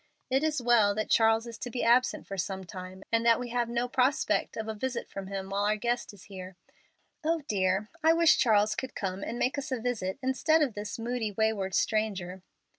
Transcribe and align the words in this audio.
It 0.31 0.43
is 0.43 0.59
well 0.63 0.95
that 0.95 1.11
Charles 1.11 1.45
is 1.45 1.59
to 1.59 1.69
be 1.69 1.83
absent 1.83 2.25
for 2.25 2.35
some 2.35 2.63
time, 2.63 3.03
and 3.11 3.23
that 3.23 3.39
we 3.39 3.49
have 3.49 3.69
no 3.69 3.87
prospect 3.87 4.57
of 4.57 4.67
a 4.67 4.73
visit 4.73 5.07
from 5.07 5.27
him 5.27 5.51
while 5.51 5.63
our 5.65 5.75
guest 5.75 6.11
is 6.11 6.23
here. 6.23 6.55
Oh, 7.23 7.43
dear! 7.47 7.91
I 8.03 8.11
wish 8.11 8.39
Charles 8.39 8.73
could 8.75 8.95
come 8.95 9.21
and 9.23 9.37
make 9.37 9.59
us 9.59 9.71
a 9.71 9.79
visit 9.79 10.17
instead 10.23 10.63
of 10.63 10.73
this 10.73 10.97
moody, 10.97 11.31
wayward 11.33 11.75
stranger." 11.75 12.41